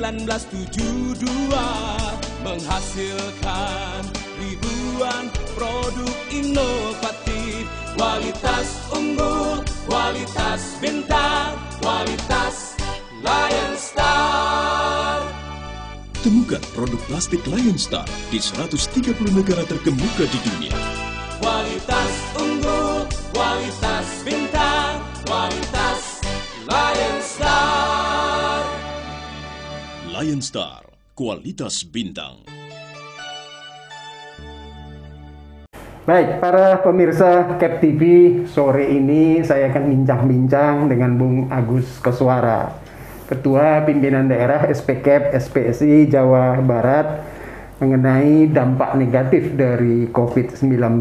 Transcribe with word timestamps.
Sejak 0.00 0.16
1972 0.80 1.28
menghasilkan 2.40 4.00
ribuan 4.40 5.28
produk 5.52 6.16
inovatif 6.32 7.68
Kualitas 8.00 8.80
unggul, 8.96 9.60
kualitas 9.84 10.80
bintang, 10.80 11.52
kualitas 11.84 12.80
Lion 13.20 13.72
Star 13.76 15.20
Temukan 16.24 16.64
produk 16.72 17.00
plastik 17.04 17.44
Lion 17.44 17.76
Star 17.76 18.08
di 18.32 18.40
130 18.40 19.04
negara 19.36 19.68
terkemuka 19.68 20.24
di 20.24 20.38
dunia. 20.48 20.76
Kualitas 21.44 22.19
Lion 30.20 30.44
Star, 30.44 30.84
kualitas 31.16 31.80
bintang. 31.80 32.44
Baik, 36.04 36.44
para 36.44 36.76
pemirsa 36.84 37.56
Cap 37.56 37.80
TV, 37.80 38.02
sore 38.44 38.84
ini 38.92 39.40
saya 39.40 39.72
akan 39.72 39.88
bincang-bincang 39.88 40.92
dengan 40.92 41.16
Bung 41.16 41.48
Agus 41.48 42.04
Keswara, 42.04 42.68
Ketua 43.32 43.80
Pimpinan 43.88 44.28
Daerah 44.28 44.68
SPCAP 44.68 45.32
SPSI 45.40 46.12
Jawa 46.12 46.60
Barat 46.60 47.24
mengenai 47.80 48.44
dampak 48.52 49.00
negatif 49.00 49.56
dari 49.56 50.04
COVID-19 50.12 51.00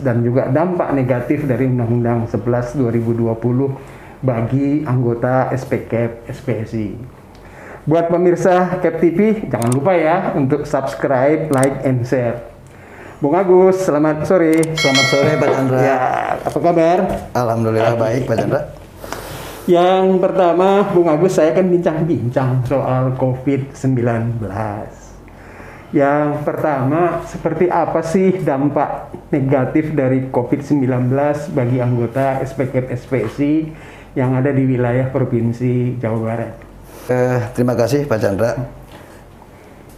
dan 0.00 0.24
juga 0.24 0.48
dampak 0.48 0.96
negatif 0.96 1.44
dari 1.44 1.68
Undang-Undang 1.68 2.32
11 2.32 2.80
2020 2.80 4.24
bagi 4.24 4.88
anggota 4.88 5.52
SPCAP 5.52 6.32
SPSI. 6.32 7.17
Buat 7.88 8.12
pemirsa 8.12 8.84
Cap 8.84 9.00
TV, 9.00 9.48
jangan 9.48 9.72
lupa 9.72 9.96
ya 9.96 10.36
untuk 10.36 10.68
subscribe, 10.68 11.48
like, 11.48 11.88
and 11.88 12.04
share. 12.04 12.36
Bung 13.16 13.32
Agus, 13.32 13.80
selamat 13.80 14.28
sore. 14.28 14.60
Selamat 14.76 15.06
sore 15.08 15.32
Pak 15.40 15.48
Chandra. 15.56 15.78
Ya, 15.80 16.00
apa 16.36 16.58
kabar? 16.60 16.98
Alhamdulillah 17.32 17.96
baik 17.96 18.28
Pak 18.28 18.36
Chandra. 18.44 18.60
Yang 19.64 20.20
pertama, 20.20 20.84
Bung 20.92 21.08
Agus, 21.08 21.40
saya 21.40 21.56
akan 21.56 21.64
bincang-bincang 21.72 22.60
soal 22.68 23.16
COVID-19. 23.16 24.36
Yang 25.88 26.28
pertama, 26.44 27.24
seperti 27.24 27.72
apa 27.72 28.04
sih 28.04 28.36
dampak 28.44 29.16
negatif 29.32 29.96
dari 29.96 30.28
COVID-19 30.28 31.08
bagi 31.56 31.80
anggota 31.80 32.36
SPK 32.44 32.92
SPSI 32.92 33.52
yang 34.12 34.36
ada 34.36 34.52
di 34.52 34.76
wilayah 34.76 35.08
Provinsi 35.08 35.96
Jawa 35.96 36.20
Barat? 36.20 36.67
Eh, 37.08 37.40
terima 37.56 37.72
kasih 37.72 38.04
Pak 38.04 38.20
Chandra. 38.20 38.52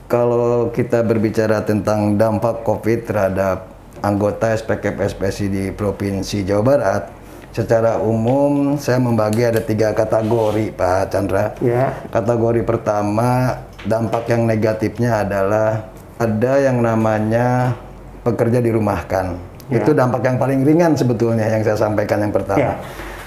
Kalau 0.07 0.71
kita 0.71 1.03
berbicara 1.03 1.59
tentang 1.67 2.15
dampak 2.15 2.63
COVID 2.63 3.03
terhadap 3.03 3.67
anggota 3.99 4.55
SPK 4.55 4.95
SPSI 4.95 5.47
di 5.51 5.65
Provinsi 5.75 6.47
Jawa 6.47 6.63
Barat, 6.63 7.03
secara 7.51 7.99
umum 7.99 8.79
saya 8.79 9.03
membagi 9.03 9.43
ada 9.43 9.59
tiga 9.59 9.91
kategori 9.91 10.71
Pak 10.71 11.11
Chandra. 11.11 11.51
Ya. 11.59 11.99
Kategori 12.15 12.63
pertama 12.63 13.59
dampak 13.83 14.31
yang 14.31 14.47
negatifnya 14.47 15.27
adalah 15.27 15.91
ada 16.15 16.53
yang 16.63 16.79
namanya 16.79 17.75
pekerja 18.23 18.63
dirumahkan. 18.63 19.35
Ya. 19.67 19.83
Itu 19.83 19.99
dampak 19.99 20.23
yang 20.23 20.39
paling 20.39 20.63
ringan 20.63 20.95
sebetulnya 20.95 21.51
yang 21.51 21.67
saya 21.67 21.75
sampaikan 21.75 22.23
yang 22.23 22.31
pertama. 22.31 22.71
Ya. 22.71 22.75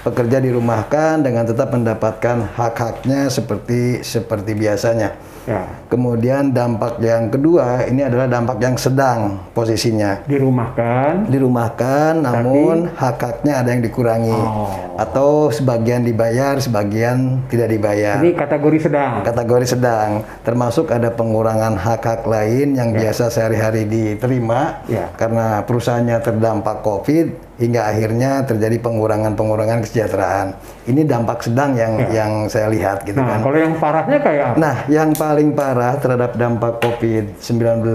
Pekerja 0.04 0.36
dirumahkan 0.36 1.24
dengan 1.24 1.48
tetap 1.48 1.72
mendapatkan 1.72 2.52
hak-haknya 2.60 3.32
seperti 3.32 4.04
seperti 4.04 4.52
biasanya. 4.52 5.16
Ya. 5.44 5.68
Kemudian 5.86 6.50
dampak 6.50 6.96
yang 6.98 7.28
kedua 7.28 7.84
ini 7.84 8.00
adalah 8.00 8.24
dampak 8.24 8.56
yang 8.58 8.74
sedang 8.74 9.36
posisinya 9.52 10.24
Dirumahkan. 10.24 11.28
dirumahkan 11.28 12.12
namun 12.18 12.88
hak-haknya 12.90 13.52
ada 13.54 13.68
yang 13.68 13.80
dikurangi 13.80 14.32
Oh. 14.34 14.72
atau 14.96 15.28
sebagian 15.48 16.00
dibayar 16.00 16.56
sebagian 16.56 17.44
tidak 17.46 17.68
dibayar 17.68 18.18
Ini 18.18 18.32
kategori 18.32 18.78
sedang. 18.82 19.20
kategori 19.22 19.66
sedang 19.68 20.08
termasuk 20.40 20.88
ada 20.88 21.10
pengurangan 21.10 21.76
hak-hak 21.76 22.24
lain 22.24 22.74
yang 22.74 22.90
biasa 22.90 23.28
sehari-hari 23.28 23.84
diterima 23.84 24.80
Ya. 24.86 25.12
karena 25.12 25.60
perusahaannya 25.62 26.18
terdampak 26.20 26.80
COVID 26.80 27.26
hingga 27.54 27.86
akhirnya 27.86 28.42
terjadi 28.42 28.80
pengurangan-pengurangan 28.80 29.78
kesejahteraan 29.80 30.58
ini 30.86 31.02
dampak 31.02 31.38
sedang 31.40 31.74
yang 31.74 31.92
Ya. 32.00 32.08
yang 32.18 32.32
saya 32.46 32.66
lihat 32.66 33.04
gitu 33.04 33.14
Nah, 33.16 33.38
kan 33.38 33.40
kalau 33.42 33.58
yang 33.60 33.74
parahnya 33.76 34.18
kayak 34.18 34.44
apa? 34.44 34.56
Nah, 34.56 34.76
yang 34.86 35.10
paling 35.34 35.50
parah 35.50 35.98
terhadap 35.98 36.38
dampak 36.38 36.78
COVID-19 36.78 37.90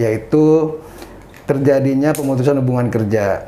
yaitu 0.00 0.72
terjadinya 1.44 2.16
pemutusan 2.16 2.64
hubungan 2.64 2.88
kerja. 2.88 3.44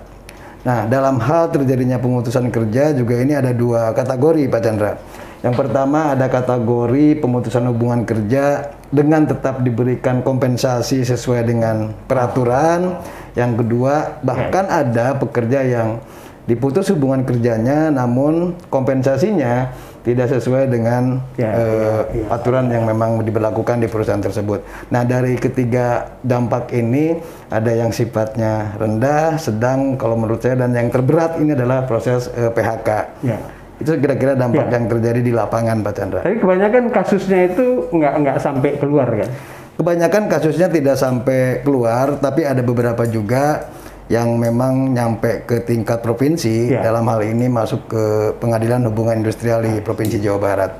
Nah, 0.61 0.85
dalam 0.85 1.17
hal 1.25 1.49
terjadinya 1.49 1.97
pemutusan 1.97 2.53
kerja 2.53 2.93
juga 2.93 3.17
ini 3.25 3.33
ada 3.33 3.57
dua 3.57 3.97
kategori, 3.97 4.45
Pak 4.53 4.61
Chandra. 4.61 5.01
Yang 5.41 5.57
pertama 5.57 6.13
ada 6.13 6.29
kategori 6.29 7.25
pemutusan 7.25 7.65
hubungan 7.73 8.05
kerja 8.05 8.77
dengan 8.93 9.25
tetap 9.25 9.65
diberikan 9.65 10.21
kompensasi 10.21 11.01
sesuai 11.09 11.49
dengan 11.49 11.97
peraturan. 12.05 13.01
Yang 13.33 13.65
kedua, 13.65 14.21
bahkan 14.21 14.69
ada 14.69 15.17
pekerja 15.17 15.65
yang 15.65 16.05
diputus 16.45 16.93
hubungan 16.93 17.25
kerjanya 17.25 17.89
namun 17.89 18.53
kompensasinya 18.69 19.73
tidak 20.05 20.29
sesuai 20.31 20.69
dengan 20.69 21.19
Ya, 21.35 21.51
eh, 21.51 21.57
ya, 21.57 21.93
ya. 22.13 22.25
aturan 22.31 22.69
yang 22.69 22.85
memang 22.85 23.19
diberlakukan 23.19 23.81
di 23.81 23.89
perusahaan 23.89 24.21
tersebut. 24.21 24.61
Nah, 24.89 25.03
dari 25.03 25.35
ketiga 25.35 26.15
dampak 26.21 26.71
ini 26.71 27.17
ada 27.49 27.73
yang 27.73 27.89
sifatnya 27.89 28.77
rendah, 28.77 29.41
sedang 29.41 29.97
kalau 29.97 30.15
menurut 30.15 30.39
saya 30.39 30.61
dan 30.61 30.77
yang 30.77 30.93
terberat 30.93 31.41
ini 31.41 31.57
adalah 31.57 31.89
proses 31.89 32.29
eh, 32.31 32.53
PHK. 32.53 32.89
Ya. 33.25 33.41
Itu 33.75 33.97
kira-kira 33.99 34.37
dampak 34.37 34.71
Ya. 34.71 34.79
yang 34.79 34.87
terjadi 34.87 35.19
di 35.19 35.33
lapangan, 35.33 35.81
Pak 35.81 35.93
Chandra. 35.97 36.21
Tapi 36.23 36.39
kebanyakan 36.39 36.85
kasusnya 36.93 37.51
itu 37.51 37.89
nggak 37.91 38.13
nggak 38.23 38.37
sampai 38.39 38.71
keluar 38.79 39.09
kan? 39.09 39.29
Kebanyakan 39.75 40.31
kasusnya 40.31 40.71
tidak 40.71 40.95
sampai 40.95 41.65
keluar, 41.67 42.15
tapi 42.23 42.47
ada 42.47 42.63
beberapa 42.63 43.03
juga 43.09 43.67
yang 44.13 44.37
memang 44.37 44.93
nyampe 44.93 45.49
ke 45.49 45.65
tingkat 45.65 46.05
provinsi. 46.05 46.77
Ya. 46.77 46.85
Dalam 46.85 47.09
hal 47.09 47.25
ini 47.25 47.49
masuk 47.49 47.89
ke 47.89 48.05
Pengadilan 48.37 48.85
Hubungan 48.89 49.25
Industrial 49.25 49.65
di 49.65 49.81
Provinsi 49.81 50.21
Jawa 50.21 50.39
Barat. 50.41 50.73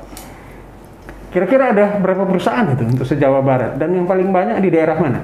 Kira-kira 1.33 1.75
ada 1.75 1.99
berapa 1.99 2.23
perusahaan 2.23 2.63
itu 2.71 2.87
untuk 2.87 3.03
se-Jawa 3.03 3.43
Barat 3.43 3.75
dan 3.75 3.91
yang 3.91 4.07
paling 4.07 4.31
banyak 4.31 4.55
di 4.63 4.69
daerah 4.71 4.95
mana? 4.95 5.19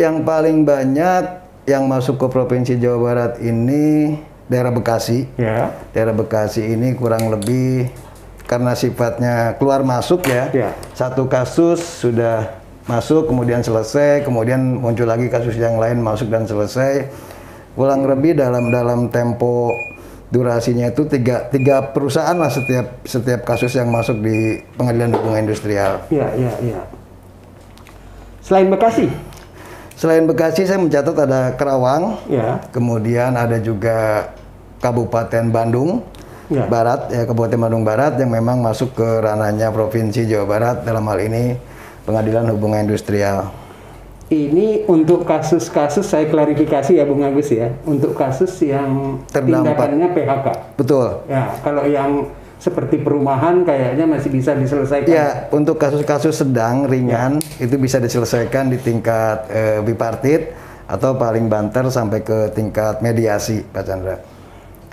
Yang 0.00 0.24
paling 0.24 0.64
banyak 0.64 1.22
yang 1.68 1.84
masuk 1.84 2.16
ke 2.16 2.26
Provinsi 2.32 2.80
Jawa 2.80 2.98
Barat 2.98 3.32
ini 3.44 4.16
daerah 4.48 4.72
Bekasi. 4.72 5.28
Ya. 5.36 5.68
Daerah 5.92 6.16
Bekasi 6.16 6.64
ini 6.64 6.96
kurang 6.96 7.28
lebih 7.28 7.92
karena 8.48 8.72
sifatnya 8.72 9.54
keluar 9.60 9.84
masuk 9.84 10.24
ya. 10.26 10.48
Ya. 10.50 10.70
Satu 10.96 11.28
kasus 11.28 11.78
sudah 11.78 12.56
masuk 12.88 13.30
kemudian 13.30 13.62
selesai, 13.62 14.24
kemudian 14.24 14.80
muncul 14.80 15.06
lagi 15.06 15.30
kasus 15.30 15.54
yang 15.60 15.78
lain 15.78 16.00
masuk 16.00 16.32
dan 16.32 16.48
selesai. 16.48 17.06
Kurang 17.74 18.04
lebih 18.04 18.36
dalam 18.36 18.68
dalam 18.68 19.08
tempo 19.08 19.72
durasinya 20.30 20.90
itu 20.90 21.06
tiga, 21.10 21.50
tiga 21.50 21.90
perusahaan 21.90 22.38
lah 22.38 22.50
setiap 22.50 23.02
setiap 23.02 23.42
kasus 23.42 23.74
yang 23.74 23.90
masuk 23.90 24.22
di 24.22 24.62
Pengadilan 24.78 25.14
Hubungan 25.18 25.50
Industrial. 25.50 26.06
Iya, 26.10 26.28
iya, 26.38 26.52
iya. 26.62 26.80
Selain 28.40 28.70
Bekasi, 28.70 29.06
Selain 30.00 30.24
Bekasi 30.24 30.64
saya 30.64 30.80
mencatat 30.80 31.12
ada 31.12 31.54
Kerawang, 31.54 32.24
ya, 32.24 32.56
Kemudian 32.72 33.36
ada 33.36 33.60
juga 33.60 34.30
Kabupaten 34.80 35.52
Bandung 35.52 36.02
Ya. 36.50 36.66
Barat, 36.66 37.14
ya 37.14 37.30
Kabupaten 37.30 37.62
Bandung 37.62 37.86
Barat 37.86 38.18
yang 38.18 38.34
memang 38.34 38.58
masuk 38.58 38.98
ke 38.98 39.06
ranahnya 39.22 39.70
Provinsi 39.70 40.26
Jawa 40.26 40.50
Barat 40.50 40.76
dalam 40.82 41.06
hal 41.06 41.22
ini 41.22 41.54
Pengadilan 42.02 42.50
Hubungan 42.50 42.90
Industrial. 42.90 43.46
Ini 44.30 44.86
untuk 44.86 45.26
kasus-kasus 45.26 46.06
saya 46.06 46.30
klarifikasi 46.30 46.94
ya 46.94 47.02
Bung 47.02 47.26
Agus 47.26 47.50
ya, 47.50 47.74
untuk 47.82 48.14
kasus 48.14 48.54
yang 48.62 49.18
Terdampak. 49.26 49.74
tindakannya 49.74 50.08
PHK. 50.14 50.46
Betul. 50.78 51.06
Ya, 51.26 51.50
kalau 51.66 51.82
yang 51.82 52.30
seperti 52.62 53.02
perumahan 53.02 53.66
kayaknya 53.66 54.06
masih 54.06 54.30
bisa 54.30 54.54
diselesaikan. 54.54 55.10
Ya, 55.10 55.50
untuk 55.50 55.82
kasus-kasus 55.82 56.46
sedang 56.46 56.86
ringan 56.86 57.42
itu 57.58 57.74
bisa 57.74 57.98
diselesaikan 57.98 58.70
di 58.70 58.78
tingkat 58.78 59.50
eh, 59.50 59.78
bipartit 59.82 60.54
atau 60.86 61.18
paling 61.18 61.50
banter 61.50 61.90
sampai 61.90 62.22
ke 62.22 62.54
tingkat 62.54 63.02
mediasi, 63.02 63.66
Pak 63.66 63.82
Chandra. 63.82 64.16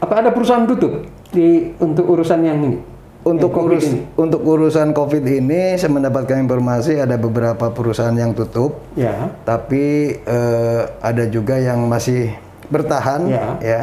Apa 0.01 0.13
ada 0.25 0.29
perusahaan 0.33 0.65
tutup 0.65 1.05
di 1.29 1.73
untuk 1.77 2.09
urusan 2.09 2.41
yang 2.41 2.57
ini? 2.65 2.96
Untuk 3.27 3.51
Yang 3.51 3.65
urus 3.65 3.83
ini? 3.85 3.99
untuk 4.15 4.41
urusan 4.41 4.87
Covid 4.91 5.19
ini 5.21 5.75
saya 5.75 5.91
mendapatkan 5.91 6.39
informasi 6.39 6.95
ada 6.95 7.15
beberapa 7.15 7.67
perusahaan 7.69 8.15
yang 8.15 8.31
tutup. 8.31 8.79
Ya. 8.93 9.35
tapi 9.43 10.15
eh, 10.17 10.81
ada 10.97 11.27
juga 11.27 11.59
yang 11.59 11.83
masih 11.85 12.31
bertahan 12.67 13.27
Ya. 13.27 13.45
ya 13.59 13.81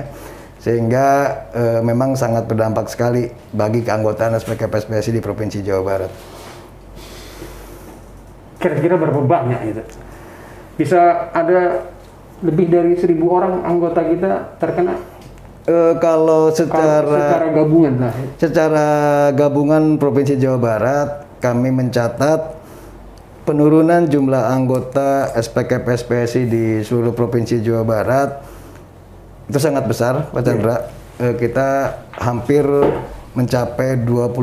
sehingga 0.58 1.06
eh, 1.52 1.80
memang 1.80 2.16
sangat 2.16 2.44
berdampak 2.44 2.88
sekali 2.88 3.28
bagi 3.50 3.80
keanggotaan 3.80 4.32
SPK 4.34 4.64
PSPSI 4.64 5.12
di 5.12 5.20
Provinsi 5.20 5.60
Jawa 5.60 5.82
Barat. 5.84 6.12
kira-kira 8.56 8.96
berapa 8.96 9.20
banyak 9.20 9.60
itu? 9.68 9.82
Bisa 10.74 10.98
ada 11.30 11.84
lebih 12.40 12.66
dari 12.66 12.96
seribu 12.96 13.28
orang 13.30 13.60
anggota 13.62 14.00
kita 14.00 14.56
terkena 14.56 14.96
Eh, 15.64 15.94
kalau 15.96 16.52
kalau 16.52 16.52
secara 16.52 17.00
secara 17.08 17.46
gabungan 17.50 17.94
lah. 17.96 18.14
secara 18.36 18.86
gabungan 19.32 19.96
Provinsi 19.96 20.36
Jawa 20.36 20.60
Barat 20.60 21.08
kami 21.40 21.72
mencatat 21.72 22.52
penurunan 23.44 24.04
jumlah 24.04 24.44
anggota 24.44 25.32
SPKP 25.32 25.86
SPSI 25.96 26.42
di 26.44 26.64
seluruh 26.80 27.16
Provinsi 27.16 27.64
Jawa 27.64 27.80
Barat 27.80 28.44
itu 29.48 29.56
sangat 29.56 29.88
besar 29.88 30.28
Pak 30.28 30.42
Chandra. 30.44 30.76
Eh, 31.16 31.32
kita 31.36 31.96
hampir 32.12 32.64
mencapai 33.32 33.96
20.000 33.98 34.34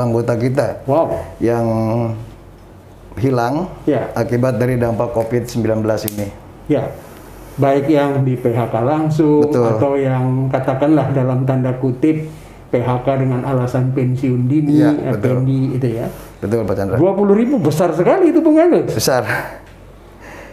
anggota 0.00 0.32
kita 0.34 0.80
Wow. 0.84 1.12
yang 1.38 1.66
hilang 3.16 3.68
Ya. 3.84 4.08
akibat 4.12 4.56
dari 4.56 4.80
dampak 4.80 5.12
COVID-19 5.12 5.84
ini. 6.08 6.28
Ya, 6.72 6.88
baik 7.60 7.92
yang 7.92 8.24
di 8.24 8.34
PHK 8.40 8.74
langsung 8.80 9.44
Betul. 9.44 9.64
atau 9.76 9.92
yang 10.00 10.48
katakanlah 10.48 11.12
dalam 11.12 11.44
tanda 11.44 11.76
kutip 11.76 12.24
PHK 12.72 13.06
dengan 13.20 13.44
alasan 13.44 13.92
pensiun 13.92 14.48
dini, 14.48 14.80
Ya, 14.80 14.94
pendi 15.18 15.76
itu 15.76 15.88
ya. 16.00 16.08
Betul 16.40 16.64
Pak 16.64 16.74
Chandra. 16.78 16.96
20 16.96 17.36
ribu 17.36 17.60
besar 17.60 17.92
sekali 17.92 18.32
itu 18.32 18.40
Bung 18.40 18.56
Agus. 18.56 18.96
besar. 18.96 19.22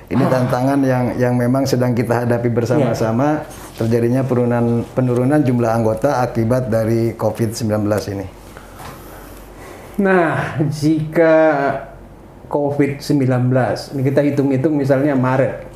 Ini 0.07 0.24
tantangan 0.24 0.80
yang 0.88 1.06
yang 1.19 1.33
memang 1.36 1.68
sedang 1.68 1.92
kita 1.92 2.24
hadapi 2.24 2.48
bersama-sama 2.48 3.44
terjadinya 3.75 4.24
penurunan 4.24 4.88
penurunan 4.95 5.39
jumlah 5.44 5.68
anggota 5.68 6.24
akibat 6.24 6.71
dari 6.71 7.12
COVID-19 7.19 7.75
ini. 8.15 8.27
Nah, 10.00 10.63
jika 10.63 11.36
COVID-19, 12.48 13.51
ini 13.92 14.01
kita 14.07 14.24
hitung-hitung 14.24 14.80
misalnya 14.80 15.12
Maret. 15.12 15.67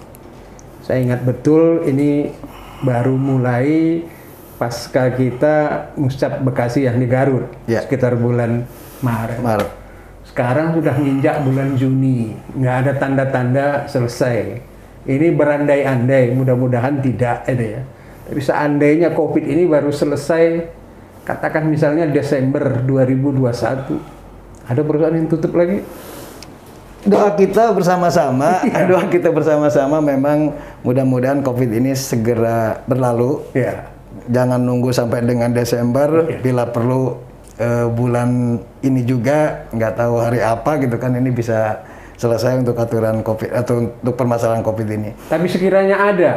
Saya 0.81 1.05
ingat 1.05 1.21
betul 1.21 1.85
ini 1.85 2.33
baru 2.81 3.13
mulai 3.13 4.01
pasca 4.57 5.13
kita 5.13 5.89
Muscap 5.97 6.41
Bekasi 6.41 6.85
yang 6.85 7.01
di 7.01 7.09
Garut 7.09 7.49
Ya. 7.65 7.81
sekitar 7.85 8.17
bulan 8.17 8.65
Maret. 9.01 9.41
Maret. 9.41 9.71
Sekarang 10.25 10.77
sudah 10.77 10.95
nginjak 10.95 11.43
bulan 11.43 11.73
Juni, 11.75 12.37
nggak 12.55 12.75
ada 12.85 12.91
tanda-tanda 12.97 13.89
selesai. 13.89 14.61
Ini 15.01 15.33
berandai-andai, 15.33 16.29
mudah-mudahan 16.37 17.01
tidak, 17.01 17.49
itu 17.49 17.73
ya. 17.77 17.81
Tapi 18.29 18.39
seandainya 18.39 19.17
COVID 19.17 19.43
ini 19.43 19.65
baru 19.65 19.89
selesai, 19.89 20.61
katakan 21.25 21.65
misalnya 21.65 22.05
Desember 22.05 22.85
2021, 22.85 23.97
ada 24.69 24.81
perusahaan 24.85 25.17
yang 25.17 25.25
tutup 25.27 25.57
lagi? 25.57 25.81
Doa 27.01 27.33
kita 27.33 27.73
bersama-sama, 27.73 28.61
Iya. 28.67 28.85
doa 28.85 29.05
kita 29.05 29.29
bersama-sama 29.29 29.97
memang 29.99 30.53
mudah-mudahan 30.81 31.41
COVID 31.41 31.69
ini 31.73 31.91
segera 31.91 32.77
berlalu. 32.85 33.41
Ya, 33.51 33.89
Jangan 34.23 34.61
nunggu 34.61 34.93
sampai 34.93 35.25
dengan 35.25 35.49
Desember, 35.49 36.29
Iya. 36.29 36.37
bila 36.39 36.63
perlu 36.65 37.17
eh, 37.57 37.87
bulan 37.87 38.57
ini 38.79 39.01
juga 39.01 39.65
nggak 39.69 39.93
tahu 39.95 40.15
hari 40.17 40.39
apa 40.39 40.77
gitu 40.77 40.93
kan 40.95 41.13
ini 41.13 41.29
bisa 41.29 41.81
selesai 42.15 42.57
untuk 42.59 42.73
aturan 42.75 43.21
COVID 43.21 43.49
atau 43.51 43.73
untuk 43.81 44.13
permasalahan 44.13 44.61
COVID 44.61 44.87
ini. 44.91 45.09
tapi 45.25 45.45
sekiranya 45.45 45.97
ada, 46.07 46.31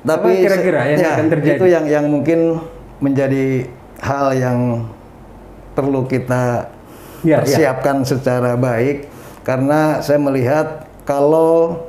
Tapi 0.00 0.38
kira-kira 0.40 0.82
yang 0.88 0.98
ya, 1.00 1.10
akan 1.14 1.26
terjadi? 1.28 1.56
itu 1.56 1.66
yang 1.68 1.84
yang 1.86 2.04
mungkin 2.06 2.58
menjadi 2.98 3.66
hal 3.98 4.26
yang 4.32 4.58
perlu 5.72 6.06
kita 6.06 6.66
Ya, 7.22 7.38
ya. 7.38 7.38
persiapkan 7.38 8.02
secara 8.02 8.54
baik 8.54 9.06
karena 9.42 9.98
saya 10.02 10.18
melihat 10.18 10.86
kalau 11.02 11.82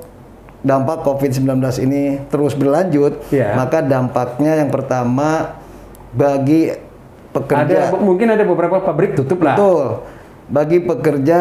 dampak 0.63 1.03
COVID-19 1.03 1.59
ini 1.83 2.23
terus 2.31 2.55
berlanjut, 2.55 3.19
Ya. 3.29 3.53
maka 3.53 3.83
dampaknya 3.83 4.63
yang 4.63 4.71
pertama 4.71 5.59
bagi 6.15 6.71
pekerja 7.35 7.91
Ada 7.91 8.00
mungkin 8.00 8.31
ada 8.31 8.44
beberapa 8.47 8.79
pabrik 8.79 9.17
tutup 9.17 9.44
lah. 9.44 9.57
Betul. 9.59 9.85
Bagi 10.47 10.77
pekerja 10.83 11.39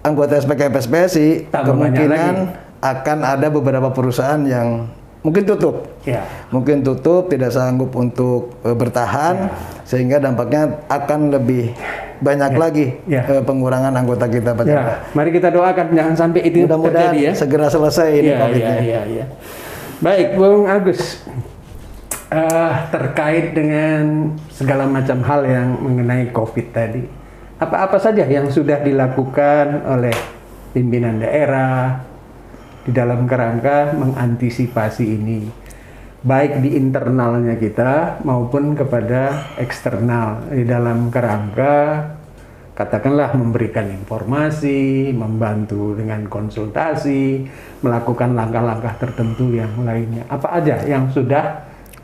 anggota 0.00 0.40
SPK 0.40 0.72
PSPSI 0.72 1.28
Tambah 1.52 1.52
banyak 1.52 1.66
kemungkinan 1.68 2.34
akan 2.80 3.18
ada 3.20 3.46
beberapa 3.52 3.92
perusahaan 3.92 4.40
yang 4.48 4.88
mungkin 5.20 5.44
tutup. 5.44 5.84
Ya. 6.08 6.24
Mungkin 6.48 6.80
tutup 6.80 7.28
tidak 7.28 7.52
sanggup 7.52 7.92
untuk 7.92 8.56
eh, 8.64 8.72
bertahan 8.72 9.52
sehingga 9.84 10.16
dampaknya 10.18 10.80
akan 10.88 11.30
lebih 11.36 11.76
banyak 12.20 12.52
lagi 12.54 12.86
Ya. 13.04 13.24
eh, 13.24 13.40
pengurangan 13.40 13.90
anggota 13.90 14.24
kita 14.24 14.52
Pak 14.52 14.62
Chandra. 14.62 14.84
Ya, 14.84 14.96
mari 15.10 15.30
kita 15.30 15.48
doakan 15.48 15.86
jangan 15.90 16.14
sampai 16.14 16.40
itu 16.44 16.62
Mudah-mudahan 16.62 17.10
terjadi 17.10 17.18
ya. 17.18 17.32
segera 17.34 17.66
selesai 17.66 18.08
ini 18.14 18.28
Iya, 18.28 18.38
COVID-nya. 18.38 18.74
iya, 18.76 18.80
iya, 18.80 19.00
iya. 19.06 19.24
Baik, 19.98 20.28
Bung 20.34 20.64
Agus. 20.64 21.24
Eh, 22.30 22.72
terkait 22.88 23.52
dengan 23.52 24.30
segala 24.48 24.86
macam 24.86 25.18
hal 25.20 25.40
yang 25.42 25.68
mengenai 25.76 26.30
COVID 26.30 26.66
tadi. 26.70 27.02
Apa-apa 27.58 27.98
saja 27.98 28.22
yang 28.22 28.46
sudah 28.46 28.78
dilakukan 28.78 29.82
oleh 29.84 30.14
pimpinan 30.70 31.18
daerah 31.18 31.98
di 32.80 32.94
dalam 32.94 33.26
kerangka 33.26 33.92
mengantisipasi 33.92 35.04
ini. 35.10 35.40
Baik 36.20 36.60
di 36.60 36.76
internalnya 36.76 37.56
kita 37.56 38.20
maupun 38.28 38.76
kepada 38.76 39.56
eksternal 39.56 40.52
di 40.52 40.68
dalam 40.68 41.08
kerangka 41.08 42.12
katakanlah 42.76 43.32
memberikan 43.32 43.88
informasi, 43.88 45.12
membantu 45.16 45.96
dengan 45.96 46.28
konsultasi, 46.28 47.44
melakukan 47.80 48.36
langkah-langkah 48.36 49.00
tertentu 49.00 49.52
yang 49.52 49.72
lainnya. 49.80 50.28
Apa 50.28 50.60
aja 50.60 50.84
yang 50.84 51.08
sudah 51.08 51.60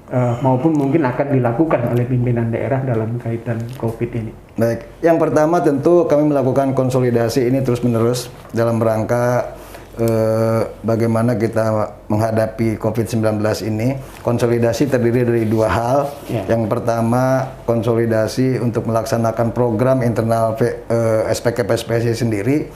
eh, 0.08 0.34
maupun 0.40 0.72
mungkin 0.76 1.04
akan 1.04 1.36
dilakukan 1.36 1.80
oleh 1.92 2.04
pimpinan 2.08 2.48
daerah 2.48 2.80
dalam 2.84 3.20
kaitan 3.20 3.60
COVID 3.76 4.10
ini. 4.16 4.32
Baik, 4.56 5.04
yang 5.04 5.20
pertama 5.20 5.60
tentu 5.60 6.08
kami 6.08 6.32
melakukan 6.32 6.72
konsolidasi 6.72 7.52
ini 7.52 7.60
terus-menerus 7.60 8.32
dalam 8.52 8.80
rangka 8.80 9.56
eh, 9.96 10.62
bagaimana 10.84 11.34
kita 11.36 11.92
menghadapi 12.08 12.76
COVID-19 12.76 13.40
ini. 13.66 13.96
Konsolidasi 14.20 14.88
terdiri 14.92 15.24
dari 15.24 15.44
dua 15.48 15.68
hal. 15.68 15.98
Ya. 16.28 16.56
Yang 16.56 16.68
pertama, 16.70 17.52
konsolidasi 17.64 18.60
untuk 18.60 18.86
melaksanakan 18.88 19.52
program 19.56 20.04
internal 20.04 20.56
eh, 20.60 21.32
SPK 21.32 21.64
PSPSI 21.64 22.14
sendiri. 22.14 22.68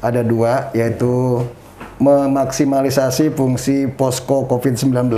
Ada 0.00 0.24
dua, 0.24 0.72
yaitu 0.72 1.44
memaksimalisasi 2.00 3.36
fungsi 3.36 3.84
posko 3.92 4.48
COVID-19 4.48 5.12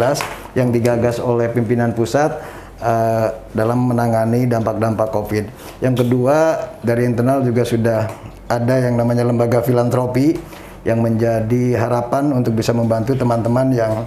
yang 0.58 0.74
digagas 0.74 1.22
oleh 1.22 1.46
pimpinan 1.54 1.94
pusat 1.94 2.34
eh, 2.82 3.28
dalam 3.54 3.86
menangani 3.86 4.50
dampak-dampak 4.50 5.08
COVID. 5.14 5.44
Yang 5.78 5.94
kedua, 6.02 6.36
dari 6.82 7.06
internal 7.06 7.46
juga 7.46 7.62
sudah 7.62 8.10
ada 8.50 8.74
yang 8.82 8.98
namanya 8.98 9.24
lembaga 9.24 9.64
filantropi 9.64 10.36
yang 10.82 10.98
menjadi 10.98 11.78
harapan 11.78 12.34
untuk 12.34 12.58
bisa 12.58 12.74
membantu 12.74 13.14
teman-teman 13.14 13.70
yang 13.70 14.02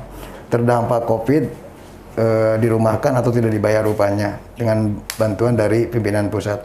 terdampak 0.52 1.08
COVID 1.08 1.44
eh, 2.20 2.54
dirumahkan 2.60 3.16
atau 3.16 3.32
tidak 3.32 3.56
dibayar 3.56 3.84
upahnya 3.88 4.40
dengan 4.56 5.00
bantuan 5.16 5.56
dari 5.56 5.88
pimpinan 5.88 6.28
pusat. 6.28 6.60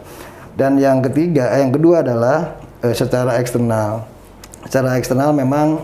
Dan 0.55 0.75
yang 0.79 0.99
ketiga, 0.99 1.55
eh, 1.55 1.63
yang 1.63 1.71
kedua 1.71 2.03
adalah 2.03 2.59
eh, 2.83 2.95
secara 2.95 3.39
eksternal. 3.39 4.03
Secara 4.67 4.99
eksternal 4.99 5.31
memang 5.31 5.79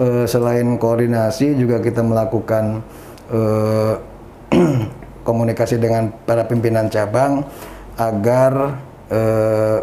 eh, 0.00 0.24
selain 0.24 0.80
koordinasi 0.80 1.52
juga 1.56 1.78
kita 1.84 2.00
melakukan 2.00 2.80
eh, 3.28 3.94
komunikasi 5.28 5.76
dengan 5.76 6.08
para 6.24 6.48
pimpinan 6.48 6.88
cabang 6.88 7.44
agar 8.00 8.80
eh, 9.12 9.78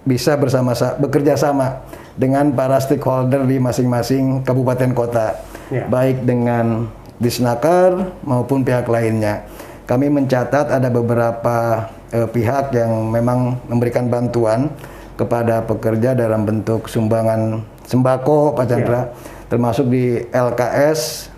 bisa 0.00 0.32
bersama 0.40 0.72
bekerja 0.96 1.36
sama 1.36 1.84
dengan 2.18 2.50
para 2.54 2.78
stakeholder 2.80 3.46
di 3.46 3.60
masing-masing 3.62 4.42
kabupaten 4.42 4.90
kota, 4.94 5.38
Ya. 5.70 5.86
baik 5.86 6.26
dengan 6.26 6.90
disnaker 7.22 8.10
maupun 8.26 8.66
pihak 8.66 8.90
lainnya. 8.90 9.46
Kami 9.86 10.10
mencatat 10.10 10.70
ada 10.70 10.88
beberapa 10.90 11.86
eh, 12.10 12.26
pihak 12.26 12.74
yang 12.74 13.06
memang 13.06 13.54
memberikan 13.70 14.10
bantuan 14.10 14.66
kepada 15.14 15.62
pekerja 15.62 16.16
dalam 16.16 16.42
bentuk 16.42 16.90
sumbangan 16.90 17.62
sembako, 17.86 18.58
Pak 18.58 18.66
Chandra, 18.66 19.00
termasuk 19.46 19.86
di 19.92 20.18
LKS 20.32 21.30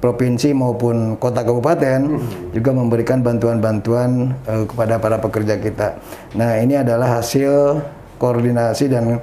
provinsi 0.00 0.56
maupun 0.56 1.20
kota 1.20 1.44
kabupaten 1.44 2.00
juga 2.56 2.70
memberikan 2.72 3.20
bantuan-bantuan 3.20 4.32
eh, 4.48 4.64
kepada 4.68 5.00
para 5.00 5.16
pekerja 5.20 5.56
kita. 5.60 6.00
Nah 6.36 6.56
ini 6.60 6.80
adalah 6.80 7.20
hasil 7.20 7.80
koordinasi 8.16 8.92
dan 8.92 9.20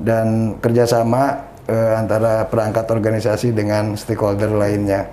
dan 0.00 0.56
kerjasama 0.58 1.52
eh, 1.68 1.92
antara 1.94 2.48
perangkat 2.48 2.88
organisasi 2.88 3.52
dengan 3.52 3.94
stakeholder 3.94 4.50
lainnya. 4.50 5.06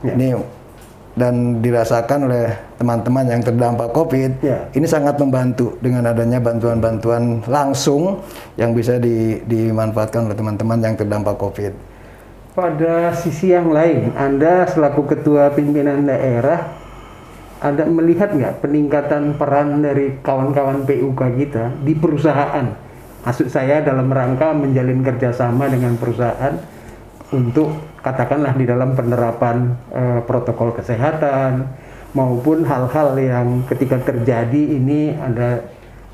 Ini 0.00 0.32
dan 1.10 1.58
dirasakan 1.60 2.30
oleh 2.30 2.54
teman-teman 2.78 3.26
yang 3.26 3.42
terdampak 3.42 3.92
COVID, 3.92 4.40
Ya. 4.40 4.70
ini 4.72 4.86
sangat 4.86 5.18
membantu 5.18 5.76
dengan 5.82 6.06
adanya 6.06 6.38
bantuan-bantuan 6.40 7.44
langsung 7.44 8.22
yang 8.56 8.72
bisa 8.72 8.96
di- 8.96 9.42
dimanfaatkan 9.44 10.30
oleh 10.30 10.36
teman-teman 10.38 10.78
yang 10.80 10.94
terdampak 10.96 11.36
COVID. 11.36 11.72
Pada 12.54 13.12
sisi 13.14 13.52
yang 13.52 13.70
lain, 13.70 14.14
Anda 14.16 14.66
selaku 14.70 15.06
ketua 15.06 15.50
pimpinan 15.52 16.06
daerah, 16.06 16.72
Anda 17.60 17.84
melihat 17.84 18.32
nggak 18.32 18.64
peningkatan 18.64 19.36
peran 19.36 19.84
dari 19.84 20.16
kawan-kawan 20.24 20.88
PUK 20.88 21.20
kita 21.36 21.76
di 21.84 21.92
perusahaan? 21.92 22.89
Maksud 23.20 23.52
saya 23.52 23.84
dalam 23.84 24.08
rangka 24.08 24.56
menjalin 24.56 25.04
kerjasama 25.04 25.68
dengan 25.68 25.96
perusahaan 26.00 26.56
untuk 27.30 28.00
katakanlah 28.00 28.56
di 28.56 28.64
dalam 28.64 28.96
penerapan 28.96 29.76
eh, 29.92 30.20
protokol 30.24 30.72
kesehatan 30.74 31.68
maupun 32.16 32.66
hal-hal 32.66 33.14
yang 33.20 33.62
ketika 33.70 34.02
terjadi 34.02 34.62
ini 34.80 35.14
ada 35.14 35.62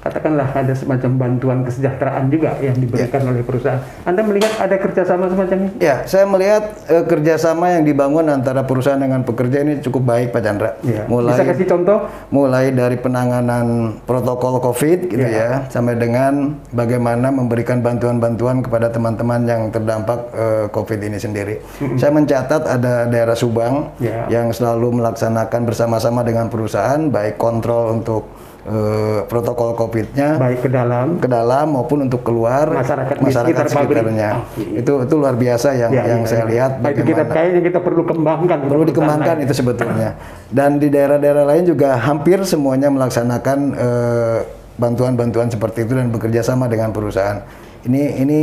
katakanlah 0.06 0.48
ada 0.54 0.70
semacam 0.70 1.10
bantuan 1.18 1.58
kesejahteraan 1.66 2.30
juga 2.30 2.54
yang 2.62 2.78
diberikan 2.78 3.26
oleh 3.26 3.42
perusahaan. 3.42 3.82
Anda 4.06 4.22
melihat 4.22 4.54
ada 4.62 4.78
kerjasama 4.78 5.26
semacam 5.26 5.56
ini? 5.66 5.70
Ya, 5.82 6.06
saya 6.06 6.22
melihat 6.30 6.62
eh, 6.86 7.02
kerjasama 7.02 7.74
yang 7.74 7.82
dibangun 7.82 8.30
antara 8.30 8.62
perusahaan 8.62 9.02
dengan 9.02 9.26
pekerja 9.26 9.66
ini 9.66 9.82
cukup 9.82 10.06
baik, 10.06 10.30
Pak 10.30 10.40
Chandra. 10.46 10.70
Ya. 10.86 11.02
Mulai 11.10 11.34
Bisa 11.34 11.44
kasih 11.50 11.66
contoh? 11.66 11.98
mulai 12.30 12.70
dari 12.70 12.94
penanganan 12.96 13.98
protokol 14.06 14.62
COVID 14.62 15.10
gitu 15.10 15.26
ya, 15.26 15.66
sampai 15.66 15.98
dengan 15.98 16.54
bagaimana 16.70 17.34
memberikan 17.34 17.82
bantuan-bantuan 17.82 18.62
kepada 18.62 18.94
teman-teman 18.94 19.42
yang 19.42 19.62
terdampak 19.74 20.30
eh, 20.32 20.66
COVID 20.70 21.00
ini 21.02 21.18
sendiri. 21.18 21.58
Saya 21.98 22.14
mencatat 22.14 22.62
ada 22.62 23.10
daerah 23.10 23.34
Subang 23.34 23.90
Ya. 23.98 24.28
yang 24.30 24.52
selalu 24.52 25.00
melaksanakan 25.00 25.64
bersama-sama 25.64 26.20
dengan 26.22 26.46
perusahaan 26.46 27.00
baik 27.08 27.40
kontrol 27.40 27.96
untuk 27.96 28.28
eh, 28.66 29.18
protokol 29.30 29.78
COVID-nya 29.78 30.36
baik 30.36 30.66
ke 30.66 30.70
dalam 30.70 31.06
ke 31.22 31.28
dalam 31.30 31.66
maupun 31.72 32.04
untuk 32.10 32.26
keluar 32.26 32.66
Masyarakat 32.68 33.16
masyarakat 33.22 33.46
sekitar 33.46 33.66
sekitarnya. 33.70 34.30
Iya. 34.58 34.82
Itu 34.82 34.92
itu 35.06 35.14
luar 35.14 35.34
biasa 35.38 35.68
yang 35.78 35.90
Ya, 35.94 36.02
yang 36.12 36.20
ya, 36.22 36.28
saya 36.28 36.44
ya. 36.44 36.50
lihat 36.50 36.72
Nah, 36.82 36.90
itu 36.92 37.02
kita 37.06 37.22
kayaknya 37.30 37.62
kita 37.62 37.78
perlu 37.80 38.02
kembangkan 38.04 38.58
perlu 38.66 38.84
dikembangkan 38.84 39.36
itu 39.46 39.54
sebetulnya. 39.54 40.10
Dan 40.50 40.82
di 40.82 40.88
daerah-daerah 40.90 41.44
lain 41.46 41.64
juga 41.64 41.96
hampir 41.96 42.42
semuanya 42.42 42.90
melaksanakan 42.90 43.58
eh, 43.78 44.38
bantuan-bantuan 44.76 45.48
seperti 45.48 45.88
itu 45.88 45.96
dan 45.96 46.12
bekerja 46.12 46.44
sama 46.44 46.68
dengan 46.68 46.92
perusahaan. 46.92 47.40
Ini 47.86 48.02
ini 48.20 48.40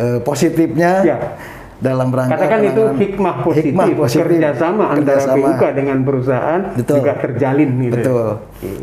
eh, 0.00 0.18
positifnya 0.24 0.92
Ya. 1.04 1.18
Dalam 1.82 2.14
rangka 2.14 2.38
Katakan 2.38 2.60
itu 2.62 2.82
hikmah 2.94 3.34
positif, 3.42 3.74
hikmah 3.74 3.86
positif. 3.98 4.22
kerjasama 4.22 4.84
antara 4.94 5.18
Kerjasama. 5.18 5.46
PUK 5.50 5.62
dengan 5.74 5.98
perusahaan 6.06 6.60
Betul. 6.78 6.94
juga 7.02 7.12
terjalin 7.18 7.70
gitu. 7.82 7.94
Betul. 7.98 8.26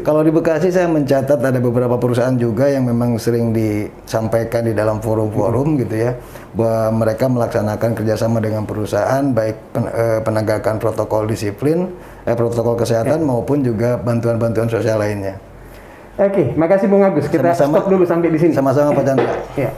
Kalau 0.04 0.22
di 0.22 0.32
Bekasi 0.36 0.68
saya 0.68 0.92
mencatat 0.92 1.40
ada 1.40 1.60
beberapa 1.64 1.96
perusahaan 1.96 2.36
juga 2.36 2.68
yang 2.68 2.84
memang 2.84 3.16
sering 3.16 3.56
disampaikan 3.56 4.68
di 4.68 4.76
dalam 4.76 5.00
forum-forum 5.00 5.80
gitu 5.80 5.96
ya, 5.96 6.12
bahwa 6.52 7.00
mereka 7.00 7.26
melaksanakan 7.26 7.96
kerjasama 7.96 8.38
dengan 8.38 8.68
perusahaan 8.68 9.24
baik 9.24 9.56
pen- 9.72 9.90
eh, 9.90 10.20
penegakan 10.20 10.76
protokol 10.76 11.24
disiplin, 11.24 11.88
eh, 12.24 12.36
protokol 12.36 12.76
kesehatan 12.76 13.24
maupun 13.24 13.64
juga 13.64 13.96
bantuan-bantuan 13.96 14.68
sosial 14.68 15.00
lainnya. 15.00 15.40
Oke, 16.20 16.52
makasih 16.52 16.92
Bung 16.92 17.00
Agus. 17.00 17.32
Kita 17.32 17.56
Sama-sama. 17.56 17.80
stop 17.80 17.86
dulu 17.88 18.04
sampai 18.04 18.28
di 18.28 18.36
sini. 18.38 18.52
Sama-sama 18.52 18.92
Pak 18.92 19.04
Chandra. 19.08 19.32
Ya. 19.56 19.72